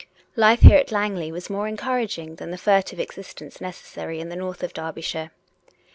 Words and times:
Life 0.35 0.61
here 0.61 0.77
at 0.79 0.91
Langley 0.91 1.31
was 1.31 1.47
more 1.47 1.67
encouraging 1.67 2.37
than 2.37 2.49
the 2.49 2.57
fur 2.57 2.81
tive 2.81 2.99
existence 2.99 3.61
necessary 3.61 4.19
in 4.19 4.29
the 4.29 4.35
north 4.35 4.63
of 4.63 4.73
Derbyshire. 4.73 5.29